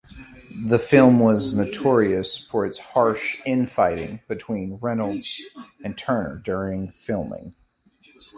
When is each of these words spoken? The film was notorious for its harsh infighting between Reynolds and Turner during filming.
The 0.63 0.79
film 0.79 1.19
was 1.19 1.53
notorious 1.53 2.35
for 2.35 2.65
its 2.65 2.79
harsh 2.79 3.39
infighting 3.45 4.21
between 4.27 4.79
Reynolds 4.81 5.39
and 5.83 5.95
Turner 5.95 6.37
during 6.37 6.91
filming. 6.91 7.53